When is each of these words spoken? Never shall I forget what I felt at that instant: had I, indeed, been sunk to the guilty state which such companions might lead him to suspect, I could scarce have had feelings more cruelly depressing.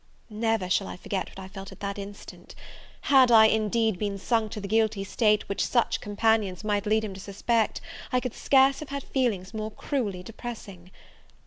Never 0.31 0.67
shall 0.67 0.87
I 0.87 0.97
forget 0.97 1.29
what 1.29 1.37
I 1.37 1.47
felt 1.47 1.71
at 1.71 1.79
that 1.81 1.99
instant: 1.99 2.55
had 3.01 3.29
I, 3.29 3.45
indeed, 3.45 3.99
been 3.99 4.17
sunk 4.17 4.51
to 4.53 4.59
the 4.59 4.67
guilty 4.67 5.03
state 5.03 5.47
which 5.47 5.63
such 5.63 6.01
companions 6.01 6.63
might 6.63 6.87
lead 6.87 7.03
him 7.03 7.13
to 7.13 7.19
suspect, 7.21 7.81
I 8.11 8.19
could 8.19 8.33
scarce 8.33 8.79
have 8.79 8.89
had 8.89 9.03
feelings 9.03 9.53
more 9.53 9.69
cruelly 9.69 10.23
depressing. 10.23 10.89